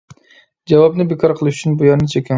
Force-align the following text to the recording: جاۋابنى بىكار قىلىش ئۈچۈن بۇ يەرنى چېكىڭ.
جاۋابنى 0.71 1.05
بىكار 1.13 1.35
قىلىش 1.43 1.61
ئۈچۈن 1.61 1.77
بۇ 1.83 1.89
يەرنى 1.91 2.13
چېكىڭ. 2.15 2.29